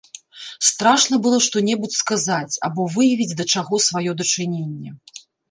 Страшна 0.69 1.15
было 1.25 1.37
што-небудзь 1.47 1.97
сказаць 2.03 2.57
або 2.69 2.87
выявіць 2.95 3.37
да 3.43 3.49
чаго 3.55 3.83
сваё 3.91 4.11
дачыненне. 4.25 4.89